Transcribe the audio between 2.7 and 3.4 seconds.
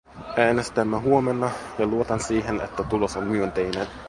tulos on